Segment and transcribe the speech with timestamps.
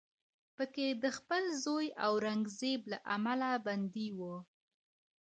[0.55, 4.19] په کې د خپل زوی اورنګزیب له امله بندي و